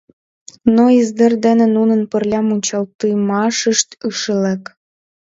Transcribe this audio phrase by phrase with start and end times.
[0.75, 4.63] Но издер дене нунын пырля мунчалтымашышт ыш лек.